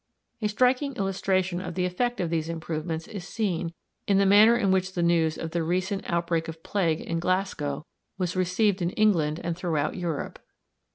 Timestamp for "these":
2.31-2.49